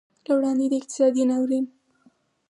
له 0.27 0.33
وړاندې 0.37 0.65
د 0.69 0.73
اقتصادي 0.79 1.23
ناورین 1.29 1.65